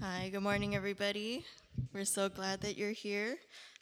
[0.00, 1.44] Hi, good morning, everybody.
[1.92, 3.38] We're so glad that you're here.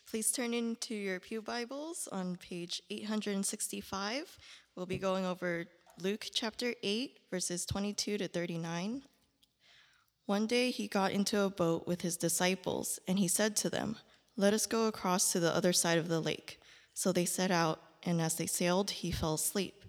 [0.09, 4.39] Please turn into your Pew Bibles on page 865.
[4.75, 5.67] We'll be going over
[6.01, 9.03] Luke chapter 8, verses 22 to 39.
[10.31, 13.97] One day he got into a boat with his disciples, and he said to them,
[14.37, 16.61] Let us go across to the other side of the lake.
[16.95, 19.85] So they set out, and as they sailed, he fell asleep.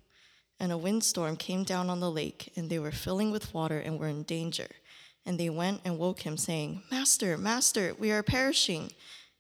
[0.60, 4.00] And a windstorm came down on the lake, and they were filling with water and
[4.00, 4.66] were in danger.
[5.28, 8.94] And they went and woke him, saying, Master, Master, we are perishing.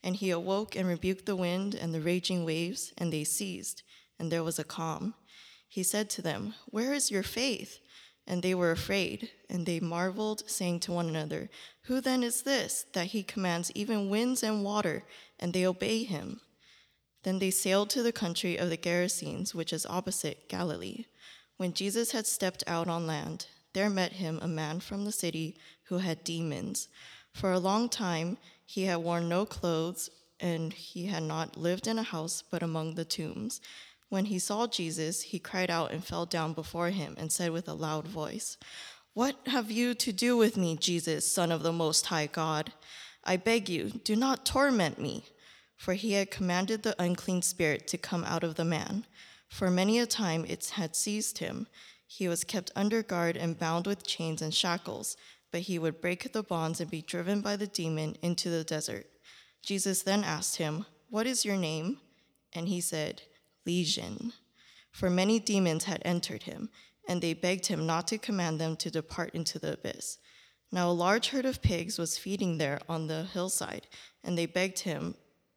[0.03, 3.81] And he awoke and rebuked the wind and the raging waves, and they ceased,
[4.19, 5.15] and there was a calm.
[5.67, 7.79] He said to them, Where is your faith?
[8.27, 11.49] And they were afraid, and they marveled, saying to one another,
[11.83, 15.03] Who then is this, that he commands even winds and water,
[15.39, 16.41] and they obey him?
[17.23, 21.05] Then they sailed to the country of the Gerasenes, which is opposite Galilee.
[21.57, 25.57] When Jesus had stepped out on land, there met him a man from the city
[25.83, 26.87] who had demons.
[27.33, 31.99] For a long time he had worn no clothes, and he had not lived in
[31.99, 33.61] a house, but among the tombs.
[34.11, 37.69] When he saw Jesus, he cried out and fell down before him and said with
[37.69, 38.57] a loud voice,
[39.13, 42.73] What have you to do with me, Jesus, Son of the Most High God?
[43.23, 45.27] I beg you, do not torment me.
[45.77, 49.05] For he had commanded the unclean spirit to come out of the man.
[49.47, 51.67] For many a time it had seized him.
[52.05, 55.15] He was kept under guard and bound with chains and shackles,
[55.53, 59.07] but he would break the bonds and be driven by the demon into the desert.
[59.63, 61.99] Jesus then asked him, What is your name?
[62.51, 63.21] And he said,
[63.65, 64.33] Legion,
[64.91, 66.69] for many demons had entered him,
[67.07, 70.17] and they begged him not to command them to depart into the abyss.
[70.71, 73.87] Now a large herd of pigs was feeding there on the hillside,
[74.23, 75.15] and they begged him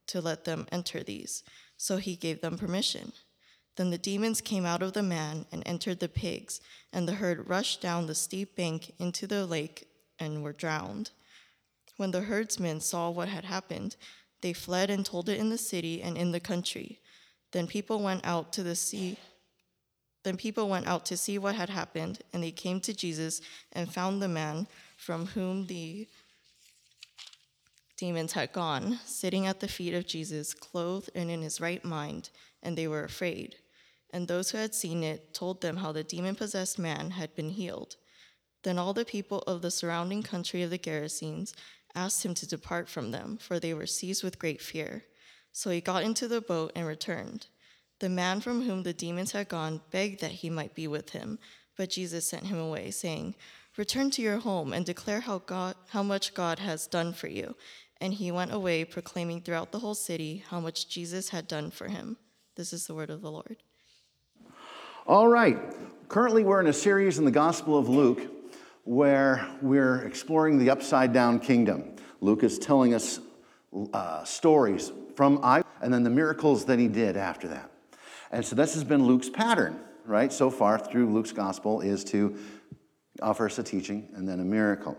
[0.08, 1.42] to let them enter these.
[1.76, 3.12] So he gave them permission.
[3.76, 6.60] Then the demons came out of the man and entered the pigs,
[6.92, 9.88] and the herd rushed down the steep bank into the lake
[10.18, 11.10] and were drowned.
[11.96, 13.96] When the herdsmen saw what had happened,
[14.40, 17.00] they fled and told it in the city and in the country.
[17.54, 19.16] Then people went out to the sea.
[20.24, 23.94] Then people went out to see what had happened, and they came to Jesus and
[23.94, 24.66] found the man
[24.96, 26.08] from whom the
[27.96, 32.30] demons had gone, sitting at the feet of Jesus, clothed and in his right mind,
[32.60, 33.54] and they were afraid.
[34.12, 37.50] And those who had seen it told them how the demon possessed man had been
[37.50, 37.94] healed.
[38.64, 41.54] Then all the people of the surrounding country of the Gerasenes
[41.94, 45.04] asked him to depart from them, for they were seized with great fear.
[45.56, 47.46] So he got into the boat and returned.
[48.00, 51.38] The man from whom the demons had gone begged that he might be with him,
[51.76, 53.36] but Jesus sent him away, saying,
[53.76, 57.54] Return to your home and declare how, God, how much God has done for you.
[58.00, 61.86] And he went away, proclaiming throughout the whole city how much Jesus had done for
[61.86, 62.16] him.
[62.56, 63.58] This is the word of the Lord.
[65.06, 65.56] All right.
[66.08, 68.22] Currently, we're in a series in the Gospel of Luke
[68.82, 71.94] where we're exploring the upside down kingdom.
[72.20, 73.20] Luke is telling us
[73.92, 77.70] uh, stories from I, and then the miracles that he did after that.
[78.30, 80.32] And so this has been Luke's pattern, right?
[80.32, 82.36] So far through Luke's gospel is to
[83.22, 84.98] offer us a teaching and then a miracle.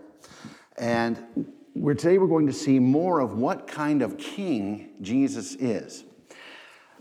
[0.78, 6.04] And we're, today we're going to see more of what kind of king Jesus is.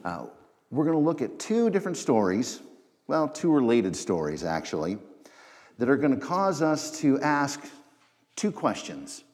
[0.03, 0.25] Uh,
[0.71, 2.61] we're going to look at two different stories,
[3.07, 4.97] well, two related stories actually,
[5.77, 7.61] that are going to cause us to ask
[8.35, 9.24] two questions.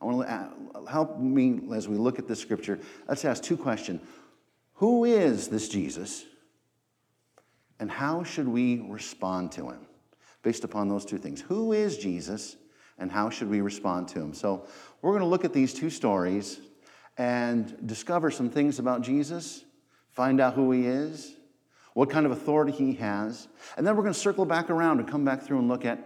[0.00, 2.78] I want to uh, help me as we look at this scripture.
[3.08, 4.00] Let's ask two questions.
[4.74, 6.24] Who is this Jesus?
[7.80, 9.86] And how should we respond to him?
[10.42, 11.40] Based upon those two things.
[11.40, 12.56] Who is Jesus?
[12.98, 14.34] And how should we respond to him?
[14.34, 14.66] So,
[15.02, 16.60] we're going to look at these two stories
[17.16, 19.64] and discover some things about Jesus,
[20.10, 21.34] find out who he is,
[21.94, 25.08] what kind of authority he has, and then we're going to circle back around and
[25.08, 25.98] come back through and look at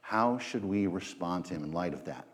[0.00, 2.27] how should we respond to him in light of that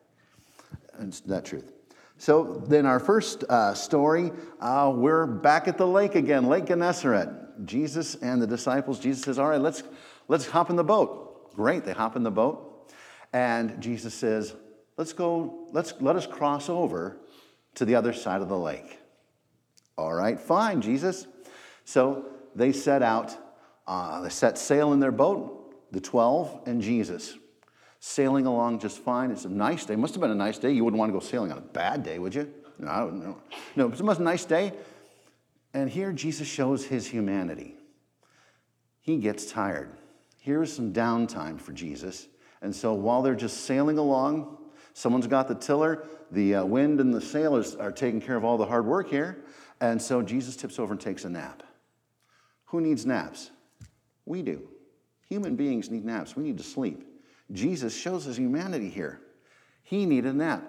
[1.26, 1.70] that truth.
[2.16, 4.30] So then our first uh, story,
[4.60, 7.28] uh, we're back at the lake again, Lake Gennesaret.
[7.64, 9.82] Jesus and the disciples, Jesus says, all right, let's,
[10.28, 11.54] let's hop in the boat.
[11.54, 12.92] Great, they hop in the boat.
[13.32, 14.54] And Jesus says,
[14.96, 17.18] let's go, let's, let us cross over
[17.74, 18.98] to the other side of the lake.
[19.96, 21.26] All right, fine, Jesus.
[21.84, 23.36] So they set out,
[23.86, 27.36] uh, they set sail in their boat, the 12 and Jesus
[28.06, 29.30] sailing along just fine.
[29.30, 29.96] It's a nice day.
[29.96, 30.72] Must have been a nice day.
[30.72, 32.52] You wouldn't want to go sailing on a bad day, would you?
[32.78, 33.38] No, I don't know.
[33.76, 34.72] No, it was a nice day.
[35.72, 37.76] And here Jesus shows his humanity.
[39.00, 39.90] He gets tired.
[40.40, 42.28] Here's some downtime for Jesus.
[42.62, 44.58] And so while they're just sailing along,
[44.94, 48.56] Someone's got the tiller, the uh, wind and the sailors are taking care of all
[48.56, 49.44] the hard work here.
[49.80, 51.64] And so Jesus tips over and takes a nap.
[52.66, 53.50] Who needs naps?
[54.24, 54.62] We do.
[55.28, 56.36] Human beings need naps.
[56.36, 57.04] We need to sleep.
[57.52, 59.20] Jesus shows his humanity here.
[59.82, 60.68] He needed a nap.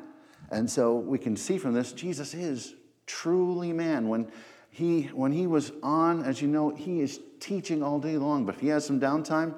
[0.52, 2.76] And so we can see from this, Jesus is
[3.08, 4.08] truly man.
[4.08, 4.32] When
[4.70, 8.56] he, when he was on, as you know, he is teaching all day long, but
[8.56, 9.56] if he has some downtime,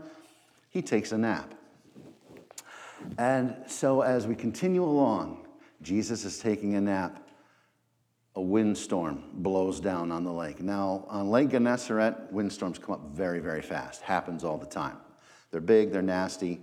[0.70, 1.54] he takes a nap.
[3.18, 5.48] And so as we continue along,
[5.82, 7.24] Jesus is taking a nap.
[8.36, 10.62] A windstorm blows down on the lake.
[10.62, 14.04] Now, on Lake Gennesaret, windstorms come up very, very fast.
[14.04, 14.98] Happens all the time.
[15.50, 16.62] They're big, they're nasty.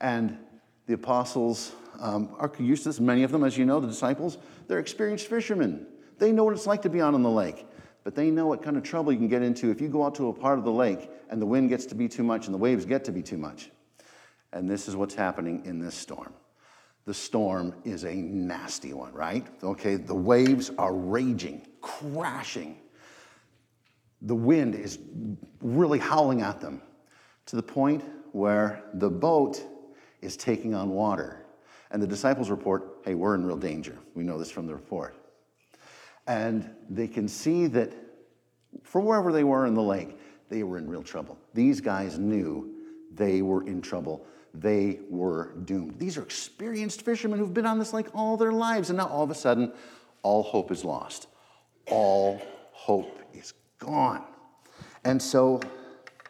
[0.00, 0.38] And
[0.86, 3.00] the apostles um, are used to this.
[3.00, 4.38] Many of them, as you know, the disciples,
[4.68, 5.86] they're experienced fishermen.
[6.18, 7.66] They know what it's like to be out on the lake,
[8.02, 10.14] but they know what kind of trouble you can get into if you go out
[10.16, 12.54] to a part of the lake and the wind gets to be too much and
[12.54, 13.70] the waves get to be too much.
[14.52, 16.32] And this is what's happening in this storm.
[17.06, 19.46] The storm is a nasty one, right?
[19.62, 22.78] Okay, the waves are raging, crashing.
[24.22, 24.98] The wind is
[25.60, 26.80] really howling at them
[27.46, 28.02] to the point
[28.32, 29.62] where the boat
[30.24, 31.44] is taking on water.
[31.90, 33.96] And the disciples report, hey, we're in real danger.
[34.14, 35.14] We know this from the report.
[36.26, 37.92] And they can see that
[38.82, 40.18] from wherever they were in the lake,
[40.48, 41.38] they were in real trouble.
[41.52, 42.74] These guys knew
[43.12, 45.98] they were in trouble they were doomed.
[45.98, 49.24] These are experienced fishermen who've been on this lake all their lives, and now all
[49.24, 49.72] of a sudden,
[50.22, 51.26] all hope is lost.
[51.88, 54.24] All hope is gone.
[55.04, 55.60] And so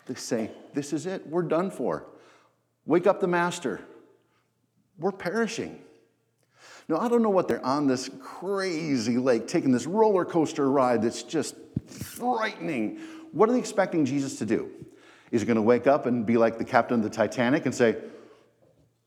[0.06, 1.26] they say, This is it.
[1.26, 2.06] We're done for.
[2.86, 3.80] Wake up the master.
[4.98, 5.78] We're perishing.
[6.88, 11.02] Now, I don't know what they're on this crazy lake, taking this roller coaster ride
[11.02, 12.98] that's just frightening.
[13.32, 14.70] What are they expecting Jesus to do?
[15.30, 17.74] Is he going to wake up and be like the captain of the Titanic and
[17.74, 17.96] say,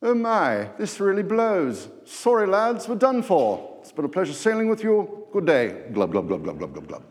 [0.02, 1.88] Oh my, this really blows.
[2.06, 3.78] Sorry, lads, we're done for.
[3.82, 5.26] It's been a pleasure sailing with you.
[5.34, 5.86] Good day.
[5.92, 7.04] Glub, glub, glub, glub, glub, glub, glub.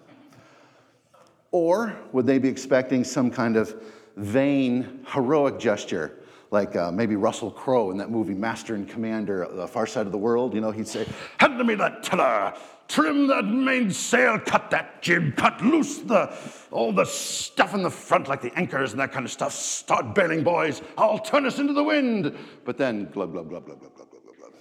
[1.50, 3.74] Or would they be expecting some kind of
[4.16, 6.15] vain, heroic gesture,
[6.50, 10.12] like uh, maybe Russell Crowe in that movie Master and Commander, The Far Side of
[10.12, 10.54] the World?
[10.54, 11.06] You know, he'd say,
[11.38, 12.54] Hand me that tiller,
[12.88, 16.32] Trim that mainsail, cut that jib, cut loose the
[16.70, 19.52] all the stuff in the front, like the anchors and that kind of stuff.
[19.52, 20.82] Start bailing, boys.
[20.96, 22.36] I'll turn us into the wind.
[22.64, 24.52] But then, glub, glub, glub, glub, glub, glub, glub, glub.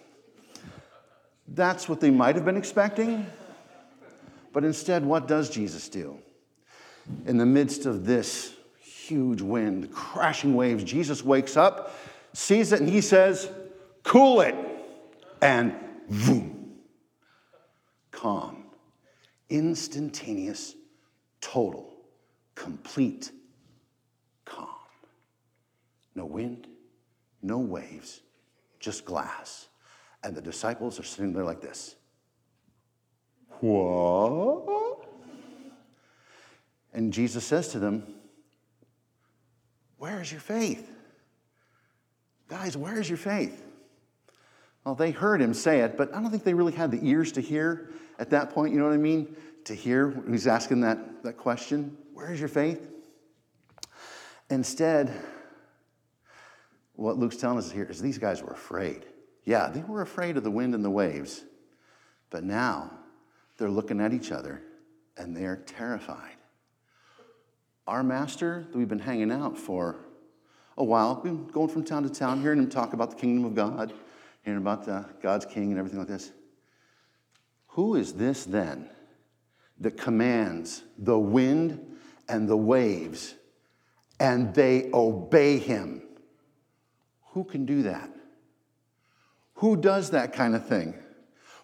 [1.50, 3.28] That's what they might have been expecting.
[4.54, 6.18] But instead, what does Jesus do?
[7.28, 8.55] In the midst of this
[9.08, 11.96] huge wind, crashing waves, Jesus wakes up,
[12.34, 13.50] sees it, and he says,
[14.04, 14.56] Cool it.
[15.42, 15.76] And
[16.10, 16.56] boom
[18.16, 18.64] calm,
[19.50, 20.74] instantaneous,
[21.42, 21.94] total,
[22.56, 23.32] complete
[24.46, 24.68] calm.
[26.16, 26.68] No wind,
[27.44, 28.22] no waves,
[28.80, 29.68] just glass.
[30.24, 31.96] And the disciples are sitting there like this.
[33.60, 35.06] What?
[36.94, 38.15] And Jesus says to them,
[40.06, 40.88] Where is your faith?
[42.48, 43.66] Guys, where is your faith?
[44.86, 47.32] Well, they heard him say it, but I don't think they really had the ears
[47.32, 49.36] to hear at that point, you know what I mean?
[49.64, 52.88] To hear he's asking that, that question Where is your faith?
[54.52, 55.12] Instead,
[56.94, 59.08] what Luke's telling us here is these guys were afraid.
[59.44, 61.44] Yeah, they were afraid of the wind and the waves,
[62.30, 62.92] but now
[63.58, 64.62] they're looking at each other
[65.18, 66.36] and they're terrified.
[67.88, 69.98] Our master that we've been hanging out for
[70.78, 73.46] a while, we've been going from town to town, hearing him talk about the kingdom
[73.46, 73.94] of God,
[74.44, 76.32] hearing about God's king and everything like this.
[77.68, 78.90] Who is this then
[79.80, 83.36] that commands the wind and the waves
[84.20, 86.02] and they obey him?
[87.34, 88.10] Who can do that?
[89.56, 90.96] Who does that kind of thing?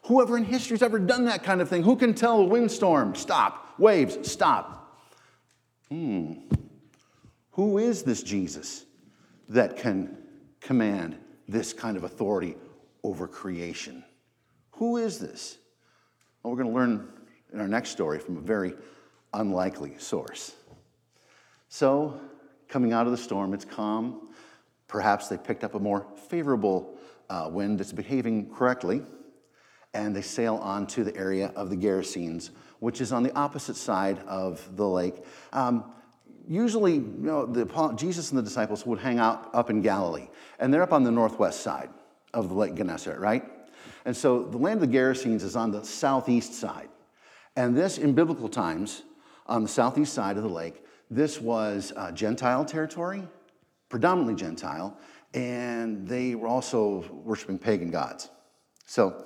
[0.04, 3.16] Whoever in history has ever done that kind of thing, who can tell a windstorm,
[3.16, 4.81] stop, waves, stop?
[5.92, 6.36] Hmm.
[7.52, 8.86] Who is this Jesus
[9.50, 10.16] that can
[10.62, 11.18] command
[11.50, 12.56] this kind of authority
[13.04, 14.02] over creation?
[14.76, 15.58] Who is this?
[16.42, 17.12] Well, we're going to learn
[17.52, 18.74] in our next story from a very
[19.34, 20.56] unlikely source.
[21.68, 22.22] So,
[22.70, 24.30] coming out of the storm, it's calm.
[24.88, 26.98] Perhaps they picked up a more favorable
[27.30, 29.02] uh, wind that's behaving correctly,
[29.94, 33.76] and they sail on to the area of the Gerasenes, which is on the opposite
[33.76, 35.14] side of the lake.
[35.54, 35.86] Um,
[36.48, 40.74] usually, you know, the, Jesus and the disciples would hang out up in Galilee, and
[40.74, 41.92] they're up on the northwest side
[42.34, 43.44] of the Lake Gennesaret, right?
[44.04, 46.90] And so the land of the Gerasenes is on the southeast side.
[47.56, 49.04] And this, in biblical times,
[49.46, 53.28] on the southeast side of the lake, this was uh, Gentile territory,
[53.90, 54.98] predominantly Gentile,
[55.36, 58.30] and they were also worshiping pagan gods.
[58.88, 59.24] So,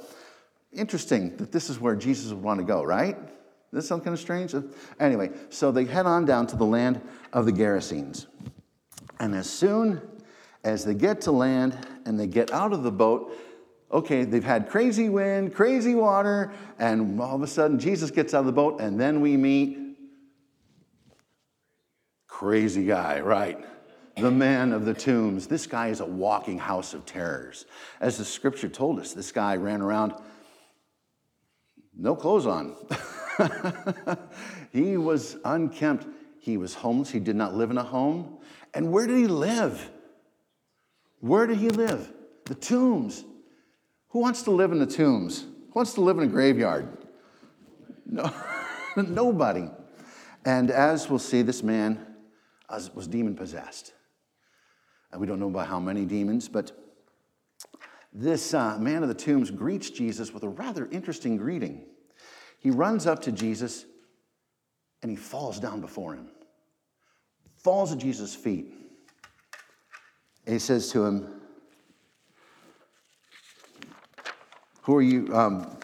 [0.74, 3.18] interesting that this is where Jesus would want to go, right?
[3.72, 4.56] This sounds kind of strange.
[5.00, 7.02] Anyway, so they head on down to the land
[7.34, 8.28] of the Gerasenes.
[9.20, 10.02] And as soon
[10.64, 13.36] as they get to land and they get out of the boat,
[13.92, 18.42] okay, they've had crazy wind, crazy water, and all of a sudden Jesus gets out
[18.42, 19.78] of the boat, and then we meet
[22.28, 23.64] crazy guy, right?
[24.18, 25.48] The man of the tombs.
[25.48, 27.66] This guy is a walking house of terrors.
[28.00, 30.14] As the scripture told us, this guy ran around
[31.98, 32.76] no clothes on.
[34.72, 36.08] he was unkempt.
[36.40, 37.10] He was homeless.
[37.10, 38.38] He did not live in a home.
[38.74, 39.90] And where did he live?
[41.20, 42.12] Where did he live?
[42.46, 43.24] The tombs.
[44.10, 45.42] Who wants to live in the tombs?
[45.42, 46.88] Who wants to live in a graveyard?
[48.06, 48.32] No,
[48.96, 49.70] nobody.
[50.46, 52.06] And as we'll see, this man
[52.94, 53.94] was demon possessed.
[55.12, 56.72] And we don't know about how many demons, but
[58.14, 61.86] this uh, man of the tombs greets Jesus with a rather interesting greeting.
[62.66, 63.86] He runs up to Jesus
[65.04, 66.30] and he falls down before him,
[67.58, 68.74] falls at Jesus' feet.
[70.48, 71.28] And he says to him,
[74.82, 75.32] Who are you?
[75.32, 75.78] Um,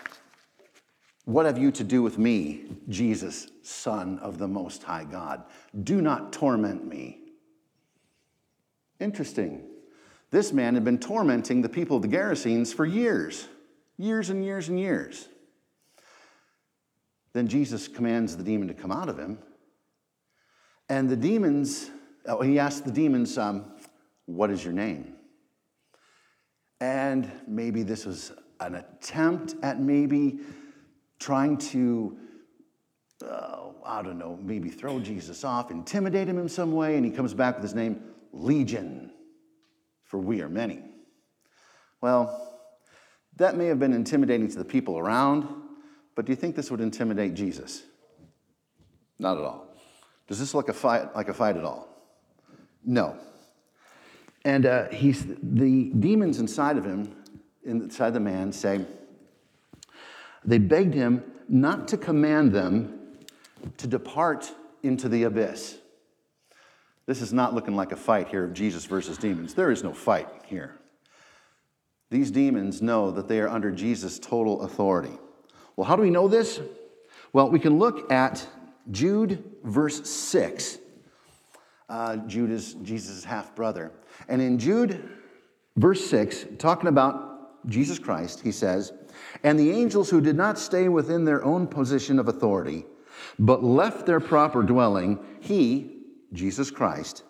[1.26, 5.44] what have you to do with me, Jesus, Son of the Most High God?
[5.84, 7.20] Do not torment me.
[9.00, 9.68] Interesting.
[10.32, 13.48] This man had been tormenting the people of the Gerasenes for years,
[14.00, 15.28] years and years and years.
[17.34, 19.40] Then Jesus commands the demon to come out of him.
[20.90, 21.90] And the demons,
[22.26, 23.72] oh, he asks the demons, um,
[24.26, 25.16] What is your name?
[26.82, 30.40] And maybe this was an attempt at maybe
[31.20, 32.18] trying to,
[33.26, 37.12] uh, I don't know, maybe throw Jesus off, intimidate him in some way, and he
[37.12, 38.02] comes back with his name,
[38.34, 39.12] Legion,
[40.04, 40.84] for we are many.
[42.02, 42.60] Well,
[43.38, 45.48] that may have been intimidating to the people around,
[46.22, 47.82] but do you think this would intimidate Jesus?
[49.18, 49.74] Not at all.
[50.28, 51.90] Does this look a fight, like a fight at all?
[52.86, 53.18] No.
[54.46, 57.16] And uh, he's, the demons inside of him
[57.66, 58.86] inside the man say,
[60.46, 63.00] they begged him not to command them
[63.78, 64.52] to depart
[64.84, 65.80] into the abyss.
[67.08, 69.56] This is not looking like a fight here of Jesus versus demons.
[69.56, 70.78] There is no fight here.
[72.12, 75.18] These demons know that they are under Jesus' total authority.
[75.76, 76.60] Well, how do we know this?
[77.34, 78.46] Well, we can look at
[78.92, 80.80] Jude, verse 6.
[81.90, 83.92] Uh, Jude is Jesus' half brother.
[84.28, 85.10] And in Jude,
[85.76, 88.94] verse 6, talking about Jesus Christ, he says,
[89.44, 92.86] and the angels who did not stay within their own position of authority,
[93.38, 95.98] but left their proper dwelling, he,
[96.34, 97.24] Jesus Christ,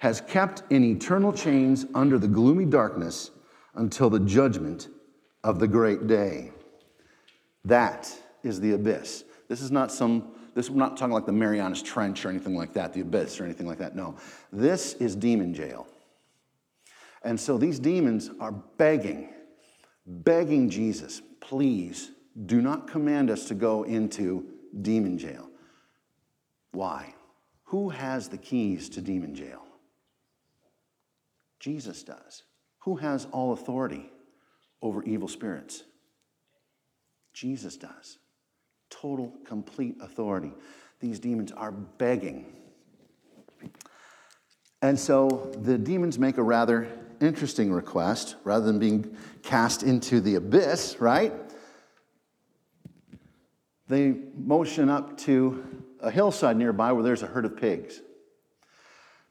[0.00, 3.30] has kept in eternal chains under the gloomy darkness
[3.74, 4.88] until the judgment
[5.44, 6.50] of the great day.
[7.64, 9.24] That is the abyss.
[9.48, 12.72] This is not some, this, we're not talking like the Marianas Trench or anything like
[12.74, 13.94] that, the abyss or anything like that.
[13.94, 14.16] No.
[14.52, 15.86] This is demon jail.
[17.22, 19.28] And so these demons are begging
[20.06, 22.10] begging Jesus, please
[22.46, 24.46] do not command us to go into
[24.80, 25.48] demon jail.
[26.72, 27.14] Why?
[27.64, 29.62] Who has the keys to demon jail?
[31.60, 32.42] Jesus does.
[32.80, 34.10] Who has all authority
[34.80, 35.84] over evil spirits?
[37.32, 38.18] Jesus does.
[38.90, 40.52] Total, complete authority.
[41.00, 42.46] These demons are begging.
[44.82, 46.88] And so the demons make a rather
[47.20, 51.32] interesting request rather than being cast into the abyss, right?
[53.88, 58.00] They motion up to a hillside nearby where there's a herd of pigs.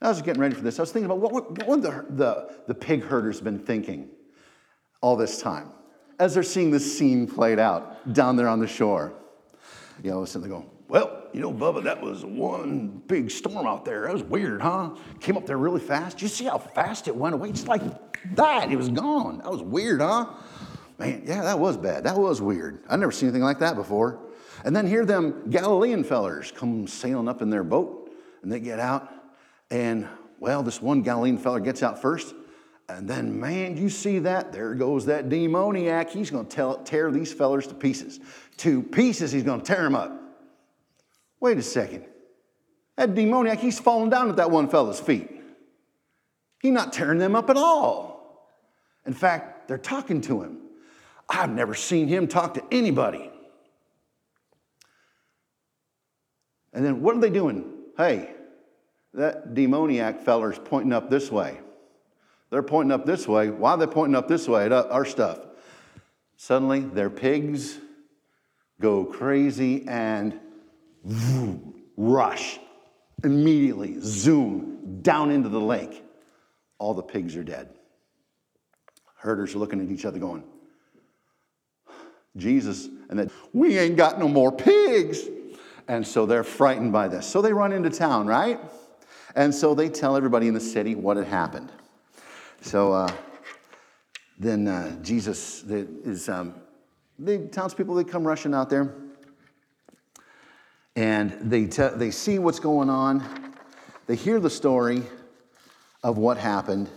[0.01, 0.79] I was getting ready for this.
[0.79, 4.09] I was thinking about what, what, what the, the, the pig herders been thinking
[5.01, 5.71] all this time
[6.21, 9.11] as they're seeing this scene played out down there on the shore.
[10.03, 13.85] You know, sitting there going, well, you know, Bubba, that was one big storm out
[13.85, 14.03] there.
[14.03, 14.91] That was weird, huh?
[15.19, 16.21] Came up there really fast.
[16.21, 17.51] You see how fast it went away?
[17.51, 17.81] Just like
[18.35, 19.39] that, it was gone.
[19.39, 20.27] That was weird, huh?
[20.99, 22.03] Man, yeah, that was bad.
[22.03, 22.83] That was weird.
[22.87, 24.19] I've never seen anything like that before.
[24.63, 28.11] And then here them Galilean fellers come sailing up in their boat,
[28.43, 29.11] and they get out,
[29.71, 30.07] and
[30.39, 32.35] well, this one Galilean feller gets out first,
[32.97, 34.51] and then, man, you see that?
[34.51, 36.09] There goes that demoniac.
[36.09, 38.19] He's going to tear these fellers to pieces.
[38.57, 40.11] To pieces, he's going to tear them up.
[41.39, 42.05] Wait a second.
[42.97, 45.29] That demoniac, he's falling down at that one fellow's feet.
[46.61, 48.51] He's not tearing them up at all.
[49.05, 50.59] In fact, they're talking to him.
[51.27, 53.31] I've never seen him talk to anybody.
[56.73, 57.71] And then what are they doing?
[57.97, 58.31] Hey,
[59.13, 61.59] that demoniac feller's pointing up this way.
[62.51, 63.49] They're pointing up this way.
[63.49, 65.39] Why are they pointing up this way at our stuff?
[66.35, 67.77] Suddenly, their pigs
[68.79, 70.39] go crazy and
[71.95, 72.59] rush
[73.23, 76.03] immediately, zoom down into the lake.
[76.77, 77.69] All the pigs are dead.
[79.17, 80.43] Herders are looking at each other going,
[82.35, 85.21] Jesus, and then, we ain't got no more pigs.
[85.87, 87.27] And so they're frightened by this.
[87.27, 88.59] So they run into town, right?
[89.35, 91.71] And so they tell everybody in the city what had happened.
[92.61, 93.11] So uh,
[94.37, 96.53] then uh, Jesus is, um,
[97.17, 98.93] the townspeople, they come rushing out there
[100.95, 103.55] and they, te- they see what's going on.
[104.05, 105.01] They hear the story
[106.03, 106.89] of what happened.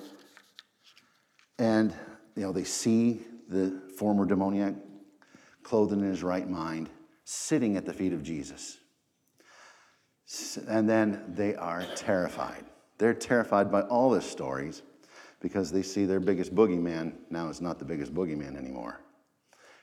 [1.58, 1.94] And,
[2.36, 4.74] you know, they see the former demoniac
[5.62, 6.90] clothed in his right mind,
[7.24, 8.78] sitting at the feet of Jesus.
[10.68, 12.66] And then they are terrified.
[12.98, 14.82] They're terrified by all the stories
[15.44, 18.98] because they see their biggest boogeyman now is not the biggest boogeyman anymore.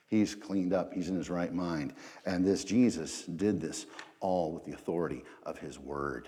[0.08, 1.94] He's cleaned up, he's in his right mind.
[2.26, 3.86] And this Jesus did this
[4.18, 6.26] all with the authority of his word.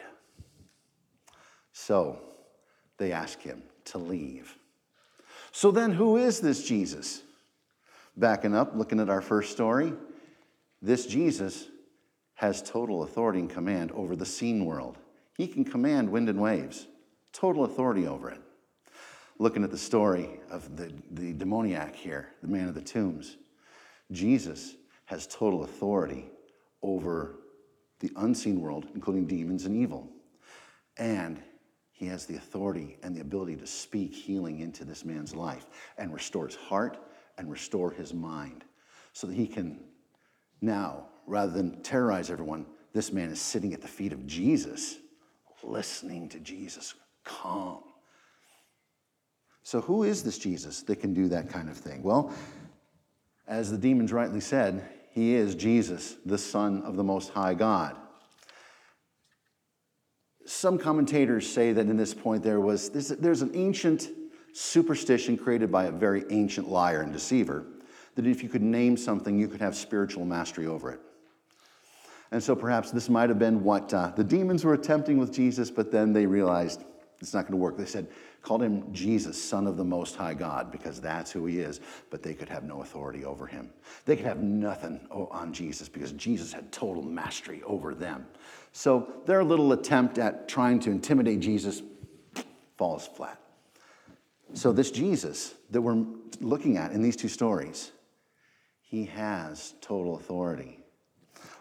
[1.72, 2.20] So
[2.96, 4.56] they ask him to leave.
[5.50, 7.24] So then, who is this Jesus?
[8.16, 9.94] Backing up, looking at our first story,
[10.80, 11.66] this Jesus
[12.34, 14.96] has total authority and command over the seen world.
[15.36, 16.86] He can command wind and waves,
[17.32, 18.40] total authority over it.
[19.38, 23.36] Looking at the story of the, the demoniac here, the man of the tombs,
[24.12, 24.74] Jesus
[25.06, 26.26] has total authority
[26.82, 27.36] over
[28.00, 30.08] the unseen world, including demons and evil.
[30.96, 31.42] And
[31.90, 36.12] he has the authority and the ability to speak healing into this man's life and
[36.12, 36.98] restore his heart
[37.38, 38.64] and restore his mind
[39.12, 39.80] so that he can
[40.60, 44.96] now, rather than terrorize everyone, this man is sitting at the feet of Jesus,
[45.62, 47.82] listening to Jesus, calm.
[49.64, 52.02] So, who is this Jesus that can do that kind of thing?
[52.02, 52.32] Well,
[53.48, 57.96] as the demons rightly said, he is Jesus, the Son of the Most High God.
[60.44, 64.10] Some commentators say that in this point there was there's, there's an ancient
[64.52, 67.64] superstition created by a very ancient liar and deceiver
[68.16, 71.00] that if you could name something, you could have spiritual mastery over it.
[72.30, 75.70] And so perhaps this might have been what uh, the demons were attempting with Jesus,
[75.70, 76.84] but then they realized
[77.20, 77.76] it's not going to work.
[77.78, 78.08] They said,
[78.44, 81.80] called him Jesus, Son of the Most High God, because that's who he is,
[82.10, 83.70] but they could have no authority over him.
[84.04, 88.26] They could have nothing on Jesus because Jesus had total mastery over them.
[88.72, 91.80] So their little attempt at trying to intimidate Jesus
[92.76, 93.40] falls flat.
[94.52, 96.04] So, this Jesus that we're
[96.40, 97.92] looking at in these two stories,
[98.82, 100.78] he has total authority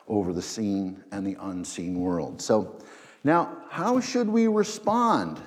[0.08, 2.41] over the seen and the unseen world.
[2.41, 2.78] So,
[3.24, 5.41] now, how should we respond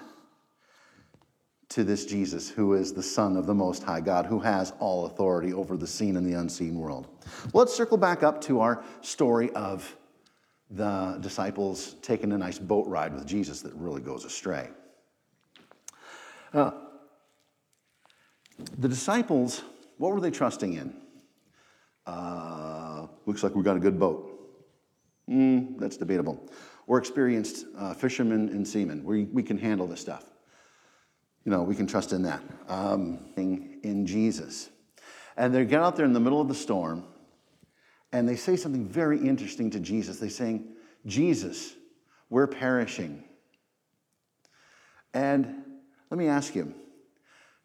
[1.68, 5.06] to this Jesus who is the Son of the Most High God, who has all
[5.06, 7.08] authority over the seen and the unseen world?
[7.52, 9.96] Let's circle back up to our story of
[10.70, 14.68] the disciples taking a nice boat ride with Jesus that really goes astray.
[16.52, 16.70] Uh,
[18.78, 19.62] the disciples,
[19.98, 20.94] what were they trusting in?
[22.06, 24.32] Uh, looks like we got a good boat.
[25.28, 26.48] Mm, that's debatable.
[26.86, 29.04] We're experienced uh, fishermen and seamen.
[29.04, 30.24] We, we can handle this stuff.
[31.46, 32.42] You know, we can trust in that.
[32.68, 34.68] Um, in Jesus.
[35.36, 37.04] And they get out there in the middle of the storm
[38.12, 40.18] and they say something very interesting to Jesus.
[40.18, 40.66] They're saying,
[41.06, 41.74] Jesus,
[42.30, 43.22] we're perishing.
[45.14, 45.62] And
[46.10, 46.74] let me ask you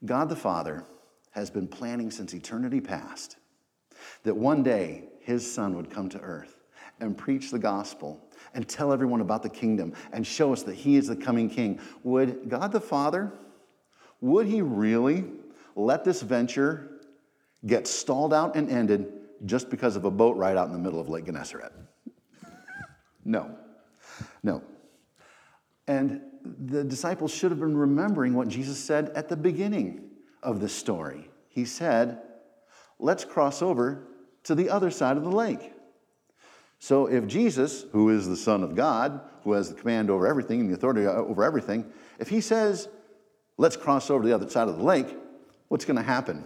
[0.06, 0.86] God the Father
[1.32, 3.38] has been planning since eternity past
[4.24, 6.56] that one day his son would come to earth
[7.00, 10.98] and preach the gospel and tell everyone about the kingdom and show us that he
[10.98, 11.80] is the coming king.
[12.04, 13.32] Would God the Father,
[14.22, 15.26] would he really
[15.76, 17.02] let this venture
[17.66, 19.12] get stalled out and ended
[19.46, 21.72] just because of a boat ride out in the middle of Lake Gennesaret?
[23.26, 23.56] No,
[24.44, 24.64] no.
[25.88, 30.10] And the disciples should have been remembering what Jesus said at the beginning
[30.42, 31.30] of this story.
[31.50, 32.22] He said,
[33.00, 34.08] Let's cross over
[34.44, 35.74] to the other side of the lake.
[36.80, 40.62] So if Jesus, who is the Son of God, who has the command over everything
[40.62, 41.86] and the authority over everything,
[42.20, 42.90] if he says,
[43.58, 45.08] Let's cross over to the other side of the lake,
[45.68, 46.46] what's going to happen?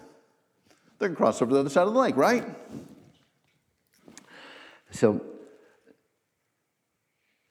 [0.99, 2.45] They're going to cross over to the other side of the lake, right?
[4.91, 5.21] So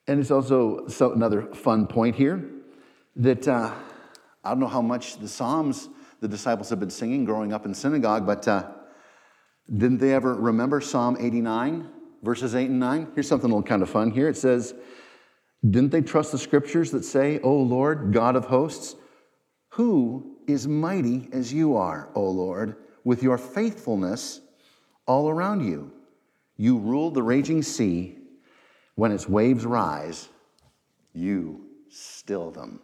[0.07, 2.51] and it's also so another fun point here
[3.17, 3.73] that uh,
[4.43, 5.89] I don't know how much the Psalms
[6.21, 8.71] the disciples have been singing growing up in synagogue, but uh,
[9.69, 11.89] didn't they ever remember Psalm 89,
[12.23, 13.13] verses 8 and 9?
[13.15, 14.29] Here's something a little kind of fun here.
[14.29, 14.75] It says,
[15.63, 18.97] Didn't they trust the scriptures that say, O Lord, God of hosts,
[19.75, 22.77] who is mighty as you are, O Lord?
[23.03, 24.41] With your faithfulness,
[25.05, 25.91] all around you.
[26.57, 28.17] You rule the raging sea.
[28.95, 30.29] When its waves rise,
[31.13, 32.79] you still them.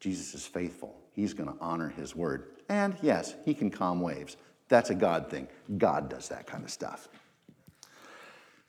[0.00, 0.96] Jesus is faithful.
[1.12, 2.52] He's going to honor his word.
[2.70, 4.38] And yes, he can calm waves.
[4.70, 5.46] That's a God thing.
[5.76, 7.06] God does that kind of stuff.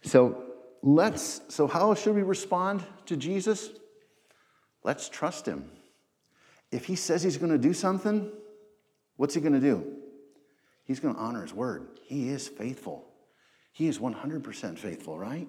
[0.01, 0.43] So
[0.83, 3.69] let's so how should we respond to Jesus?
[4.83, 5.71] Let's trust him.
[6.71, 8.31] If he says he's going to do something,
[9.17, 9.85] what's he going to do?
[10.85, 11.99] He's going to honor his word.
[12.03, 13.07] He is faithful.
[13.71, 15.47] He is 100% faithful, right?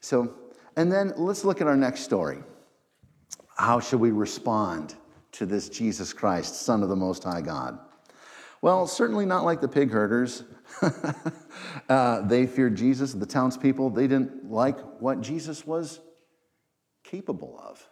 [0.00, 0.34] So,
[0.76, 2.38] and then let's look at our next story.
[3.56, 4.94] How should we respond
[5.32, 7.78] to this Jesus Christ, Son of the Most High God?
[8.60, 10.44] Well, certainly not like the pig herders.
[11.88, 13.12] uh, they feared Jesus.
[13.12, 16.00] The townspeople, they didn't like what Jesus was
[17.04, 17.86] capable of.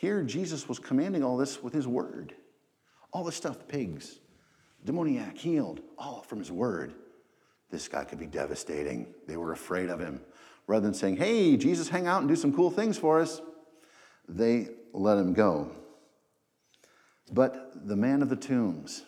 [0.00, 2.34] Here, Jesus was commanding all this with his word.
[3.12, 4.18] All the stuff, pigs,
[4.82, 6.94] demoniac, healed, all from his word.
[7.70, 9.12] This guy could be devastating.
[9.28, 10.22] They were afraid of him.
[10.66, 13.42] Rather than saying, hey, Jesus, hang out and do some cool things for us,
[14.26, 15.70] they let him go.
[17.30, 19.02] But the man of the tombs,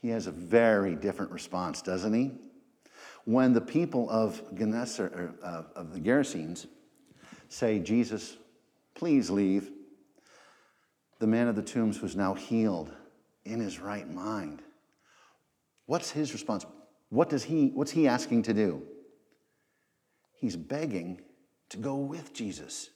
[0.00, 2.30] he has a very different response, doesn't he?
[3.26, 6.66] When the people of Gennesaret, uh, of the Gerasenes
[7.50, 8.38] say, Jesus,
[8.94, 9.70] please leave,
[11.22, 12.90] the man of the tombs who's now healed
[13.44, 14.60] in his right mind,
[15.86, 16.66] what's his response?
[17.10, 18.82] What does he, what's he asking to do?
[20.34, 21.20] He's begging
[21.68, 22.90] to go with Jesus.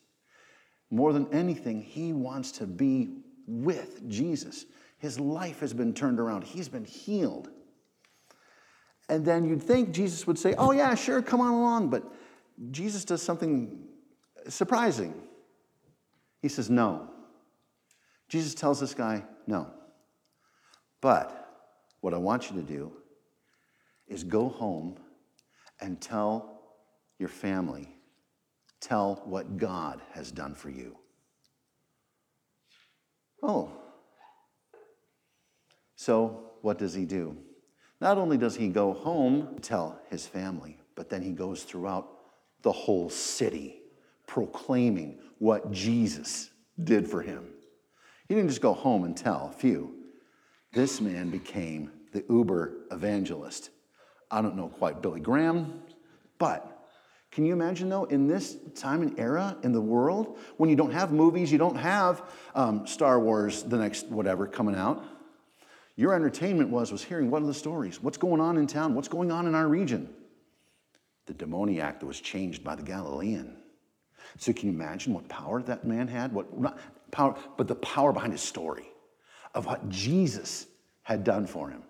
[0.91, 3.11] More than anything, he wants to be
[3.47, 4.67] with Jesus.
[4.99, 7.49] His life has been turned around, he's been healed.
[9.09, 11.91] And then you'd think Jesus would say, Oh, yeah, sure, come on along.
[11.91, 12.03] But
[12.73, 13.87] Jesus does something
[14.49, 15.15] surprising.
[16.43, 17.11] He says, No.
[18.29, 19.71] Jesus tells this guy, No.
[21.01, 21.47] But
[22.01, 22.93] what I want you to do
[24.09, 24.97] is go home
[25.81, 26.61] and tell
[27.19, 27.89] your family,
[28.81, 30.97] tell what God has done for you.
[33.43, 33.71] Oh.
[35.95, 37.37] So, what does he do?
[38.01, 42.09] Not only does he go home, to tell his family, but then he goes throughout
[42.63, 43.81] the whole city
[44.27, 46.51] proclaiming what Jesus
[46.83, 47.56] did for him.
[48.29, 49.95] He didn't just go home and tell a few.
[50.73, 53.71] This man became the uber evangelist.
[54.31, 55.83] I don't know quite Billy Graham,
[56.39, 56.77] but
[57.31, 60.93] can you imagine, though, in this time and era in the world, when you don't
[60.93, 62.23] have movies, you don't have
[62.55, 65.05] um, Star Wars, the next whatever coming out,
[65.97, 68.03] your entertainment was, was hearing what are the stories?
[68.03, 68.95] What's going on in town?
[68.95, 70.09] What's going on in our region?
[71.27, 73.57] The demoniac that was changed by the Galilean.
[74.39, 76.33] So can you imagine what power that man had?
[76.33, 76.47] What
[77.11, 78.89] power, but the power behind his story
[79.55, 80.67] of what Jesus
[81.03, 81.83] had done for him.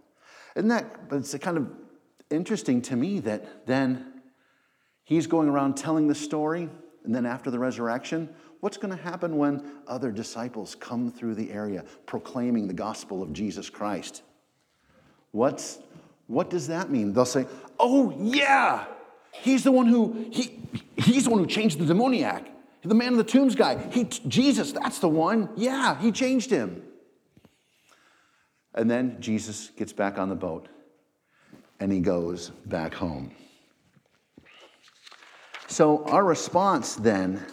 [0.54, 1.68] Isn't that, but it's kind of
[2.30, 4.16] interesting to me that then
[5.06, 6.68] He's going around telling the story,
[7.04, 11.52] and then after the resurrection, what's going to happen when other disciples come through the
[11.52, 14.22] area proclaiming the gospel of Jesus Christ?
[15.30, 15.78] What's,
[16.26, 17.12] what does that mean?
[17.12, 17.46] They'll say,
[17.78, 18.86] Oh, yeah,
[19.30, 20.58] he's the one who, he,
[20.96, 22.44] he's the one who changed the demoniac.
[22.86, 23.78] The man in the tombs guy.
[23.90, 25.48] He, Jesus, that's the one.
[25.56, 26.82] Yeah, he changed him.
[28.74, 30.68] And then Jesus gets back on the boat
[31.80, 33.32] and he goes back home.
[35.66, 37.44] So, our response then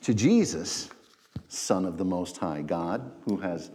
[0.00, 0.90] to Jesus,
[1.48, 3.70] Son of the Most High God, who has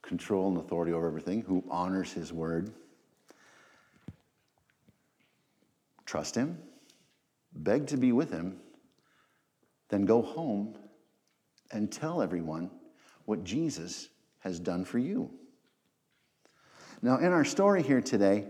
[0.00, 2.72] control and authority over everything, who honors his word,
[6.06, 6.58] trust him,
[7.52, 8.60] beg to be with him,
[9.94, 10.74] then go home
[11.70, 12.68] and tell everyone
[13.26, 14.08] what Jesus
[14.40, 15.30] has done for you.
[17.00, 18.46] Now, in our story here today,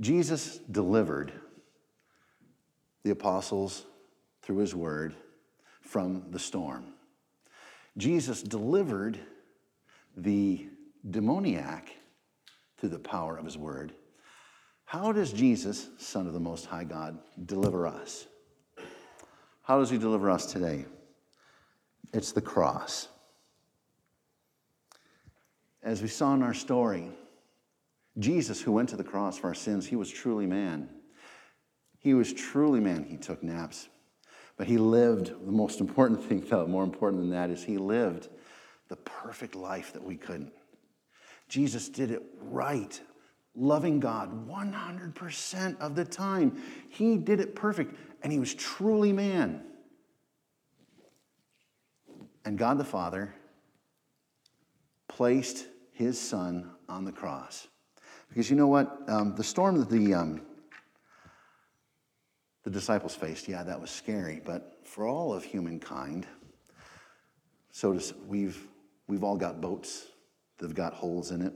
[0.00, 1.32] Jesus delivered
[3.04, 3.86] the apostles
[4.42, 5.14] through his word
[5.80, 6.84] from the storm.
[7.96, 9.18] Jesus delivered
[10.14, 10.68] the
[11.08, 11.88] demoniac
[12.76, 13.92] through the power of his word.
[14.84, 18.26] How does Jesus, Son of the Most High God, deliver us?
[19.66, 20.84] How does he deliver us today?
[22.12, 23.08] It's the cross.
[25.82, 27.10] As we saw in our story,
[28.16, 30.88] Jesus, who went to the cross for our sins, he was truly man.
[31.98, 33.02] He was truly man.
[33.02, 33.88] He took naps.
[34.56, 38.28] But he lived, the most important thing, though, more important than that, is he lived
[38.88, 40.52] the perfect life that we couldn't.
[41.48, 43.00] Jesus did it right,
[43.56, 46.62] loving God 100% of the time.
[46.88, 49.62] He did it perfect, and he was truly man.
[52.44, 53.32] And God the Father
[55.06, 57.68] placed his son on the cross
[58.28, 58.98] Because you know what?
[59.06, 60.42] Um, the storm that the, um,
[62.64, 64.42] the disciples faced, yeah, that was scary.
[64.44, 66.26] But for all of humankind,
[67.70, 68.58] so does, we've,
[69.06, 70.04] we've all got boats
[70.58, 71.52] that have got holes in it.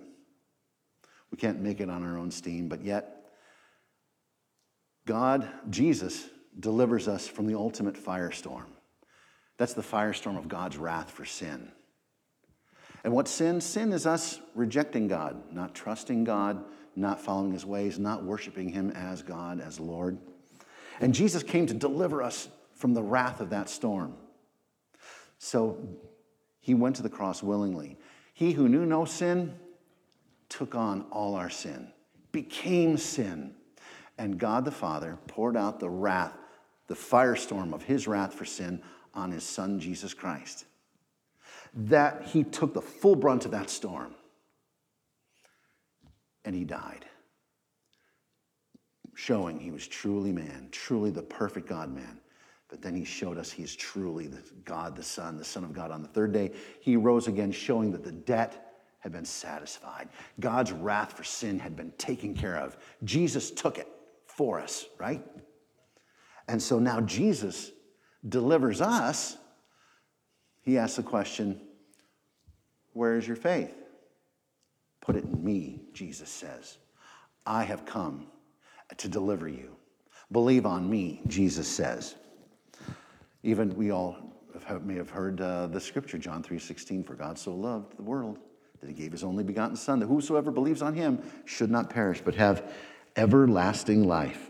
[1.32, 3.24] We can't make it on our own steam, but yet,
[5.04, 8.66] God, Jesus, delivers us from the ultimate firestorm.
[9.56, 11.70] That's the firestorm of God's wrath for sin.
[13.04, 13.60] And what sin?
[13.60, 16.64] Sin is us rejecting God, not trusting God,
[16.96, 20.18] not following his ways, not worshiping him as God, as Lord.
[21.00, 24.14] And Jesus came to deliver us from the wrath of that storm.
[25.38, 25.78] So
[26.60, 27.98] he went to the cross willingly.
[28.34, 29.54] He who knew no sin
[30.48, 31.92] took on all our sin,
[32.32, 33.54] became sin.
[34.18, 36.36] And God the Father poured out the wrath,
[36.90, 38.82] the firestorm of his wrath for sin
[39.14, 40.66] on his son Jesus Christ
[41.74, 44.14] that he took the full brunt of that storm
[46.44, 47.04] and he died,
[49.14, 52.18] showing he was truly man, truly the perfect God man.
[52.68, 55.72] But then he showed us he is truly the God, the Son, the Son of
[55.72, 55.90] God.
[55.90, 56.50] On the third day,
[56.80, 60.08] he rose again, showing that the debt had been satisfied.
[60.38, 62.76] God's wrath for sin had been taken care of.
[63.04, 63.88] Jesus took it
[64.26, 65.24] for us, right?
[66.48, 67.70] And so now Jesus
[68.28, 69.36] delivers us
[70.62, 71.60] he asks the question,
[72.92, 73.74] Where is your faith?
[75.00, 76.78] Put it in me, Jesus says.
[77.46, 78.26] I have come
[78.96, 79.76] to deliver you.
[80.30, 82.14] Believe on me, Jesus says.
[83.42, 84.16] Even we all
[84.66, 88.38] have, may have heard uh, the scripture, John 3.16, For God so loved the world
[88.80, 92.20] that he gave his only begotten Son, that whosoever believes on him should not perish,
[92.22, 92.70] but have
[93.16, 94.49] everlasting life.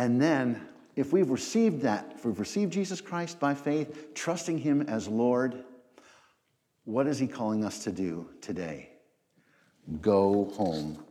[0.00, 4.80] And then if we've received that, if we've received Jesus Christ by faith, trusting Him
[4.88, 5.62] as Lord,
[6.84, 8.88] what is He calling us to do today?
[10.00, 11.04] Go home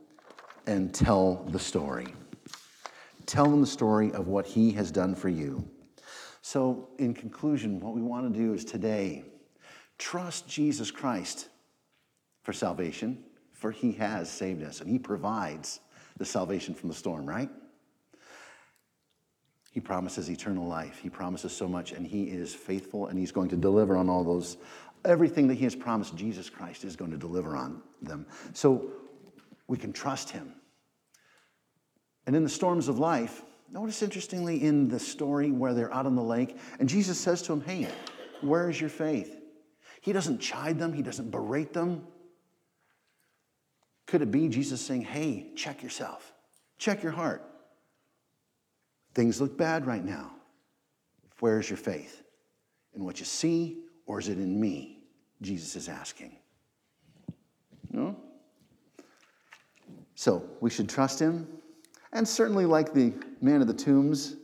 [0.66, 2.08] and tell the story.
[3.28, 5.70] Tell them the story of what He has done for you.
[6.42, 9.24] So, in conclusion, what we want to do is today
[10.00, 11.50] trust Jesus Christ
[12.42, 15.80] for salvation, for He has saved us and He provides
[16.18, 17.52] the salvation from the storm, right?
[19.72, 21.00] He promises eternal life.
[21.02, 24.24] He promises so much, and He is faithful, and He's going to deliver on all
[24.24, 24.58] those.
[25.06, 28.26] Everything that He has promised, Jesus Christ is going to deliver on them.
[28.54, 28.92] So
[29.68, 30.54] we can trust Him.
[32.26, 36.16] And in the storms of life, notice interestingly in the story where they're out on
[36.16, 37.88] the lake, and Jesus says to them, Hey,
[38.42, 39.36] where is your faith?
[40.02, 42.08] He doesn't chide them, He doesn't berate them.
[44.08, 46.34] Could it be Jesus saying, Hey, check yourself,
[46.80, 47.49] check your heart?
[49.20, 50.32] Things look bad right now.
[51.42, 52.24] Where's your faith?
[52.96, 55.00] In what you see, or is it in me?
[55.42, 56.38] Jesus is asking.
[57.92, 58.16] No?
[60.16, 61.50] So we should trust him,
[62.14, 64.38] and certainly, like the man of the tombs,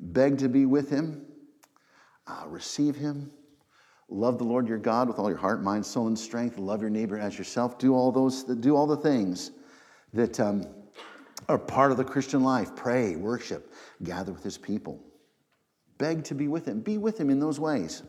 [0.00, 1.24] beg to be with him,
[2.26, 3.30] uh, receive him,
[4.08, 6.58] love the Lord your God with all your heart, mind, soul, and strength.
[6.58, 7.78] Love your neighbor as yourself.
[7.78, 8.42] Do all those.
[8.42, 9.52] Do all the things
[10.12, 10.66] that um,
[11.48, 12.74] are part of the Christian life.
[12.74, 13.72] Pray, worship,
[14.02, 15.00] gather with his people.
[15.98, 16.80] Beg to be with him.
[16.80, 18.02] Be with him in those ways.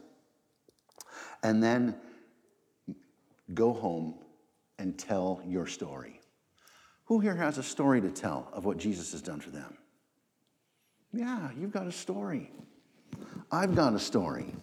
[1.43, 1.95] And then
[3.53, 4.15] go home
[4.79, 6.19] and tell your story.
[7.05, 9.77] Who here has a story to tell of what Jesus has done for them?
[11.13, 12.51] Yeah, you've got a story.
[13.51, 14.53] I've got a story.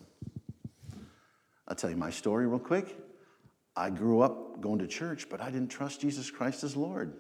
[1.67, 2.99] I'll tell you my story real quick.
[3.75, 7.15] I grew up going to church, but I didn't trust Jesus Christ as Lord.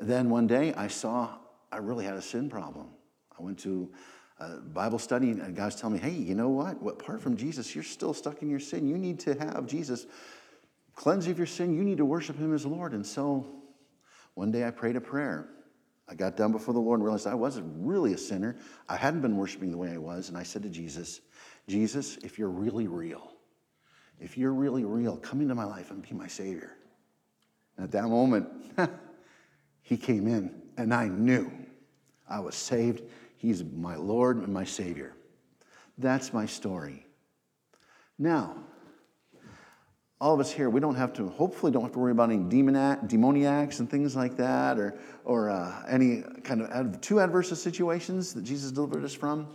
[0.00, 1.30] Then one day I saw
[1.70, 2.88] I really had a sin problem.
[3.38, 3.90] I went to
[4.72, 6.80] Bible study and was telling me, hey, you know what?
[6.86, 8.86] Apart from Jesus, you're still stuck in your sin.
[8.86, 10.06] You need to have Jesus
[10.94, 11.74] cleanse you of your sin.
[11.74, 12.92] You need to worship him as Lord.
[12.92, 13.46] And so
[14.34, 15.48] one day I prayed a prayer.
[16.08, 18.56] I got down before the Lord and realized I wasn't really a sinner.
[18.88, 20.28] I hadn't been worshiping the way I was.
[20.28, 21.20] And I said to Jesus,
[21.66, 23.32] Jesus, if you're really real,
[24.20, 26.76] if you're really real, come into my life and be my Savior.
[27.76, 28.48] And at that moment,
[29.88, 31.50] He came in, and I knew
[32.28, 33.04] I was saved.
[33.38, 35.14] He's my Lord and my Savior.
[35.96, 37.06] That's my story.
[38.18, 38.54] Now,
[40.20, 42.36] all of us here, we don't have to, hopefully, don't have to worry about any
[42.36, 48.42] demoniacs and things like that, or, or uh, any kind of too adverse situations that
[48.42, 49.46] Jesus delivered us from.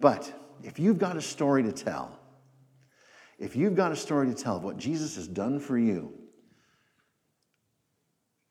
[0.00, 0.32] But
[0.64, 2.18] if you've got a story to tell,
[3.38, 6.12] if you've got a story to tell of what Jesus has done for you,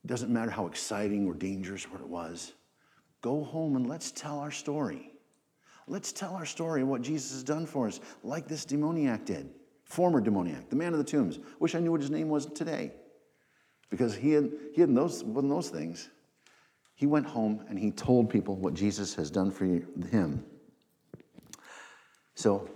[0.09, 2.53] doesn't matter how exciting or dangerous what it was.
[3.21, 5.11] Go home and let's tell our story.
[5.85, 9.51] Let's tell our story of what Jesus has done for us, like this demoniac did.
[9.83, 11.37] Former demoniac, the man of the tombs.
[11.59, 12.91] Wish I knew what his name was today.
[13.91, 16.09] because he had, he had those, wasn't those things.
[16.95, 20.43] He went home and he told people what Jesus has done for him.
[22.33, 22.67] So,